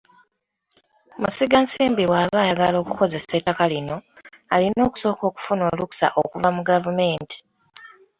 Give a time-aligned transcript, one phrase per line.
[1.21, 3.95] Musigansimbi bw'aba ayagala okukozesa ettaka lino,
[4.53, 7.37] alina okusooka okufuna olukkusa okuva mu gavumenti.